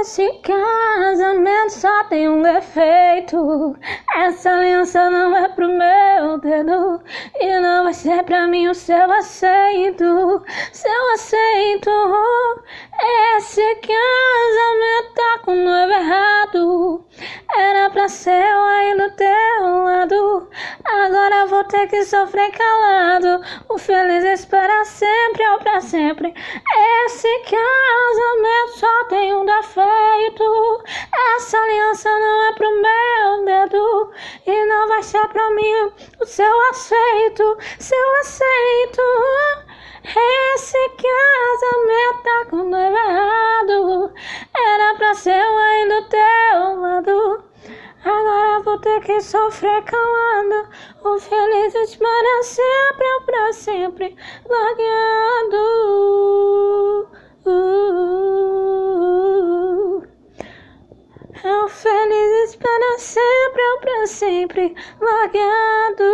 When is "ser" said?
7.92-8.22, 18.08-18.30, 35.02-35.26, 45.14-45.38